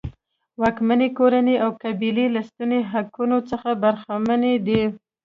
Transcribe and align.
واکمنې 0.61 1.07
کورنۍ 1.17 1.55
او 1.63 1.69
قبیلې 1.83 2.25
له 2.35 2.41
سنتي 2.51 2.81
حقونو 2.91 3.37
څخه 3.49 3.69
برخمنې 3.83 4.53
دي. 4.67 4.83